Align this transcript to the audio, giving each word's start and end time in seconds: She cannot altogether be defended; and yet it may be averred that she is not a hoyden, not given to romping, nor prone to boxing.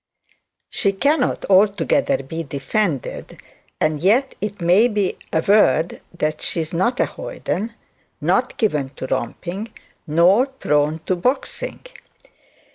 She 0.71 0.93
cannot 0.93 1.45
altogether 1.47 2.23
be 2.23 2.41
defended; 2.41 3.37
and 3.79 3.99
yet 4.01 4.33
it 4.41 4.59
may 4.59 4.87
be 4.87 5.15
averred 5.31 6.01
that 6.17 6.41
she 6.41 6.59
is 6.59 6.73
not 6.73 6.99
a 6.99 7.05
hoyden, 7.05 7.75
not 8.19 8.57
given 8.57 8.89
to 8.95 9.05
romping, 9.05 9.71
nor 10.07 10.47
prone 10.47 11.01
to 11.05 11.15
boxing. 11.15 11.85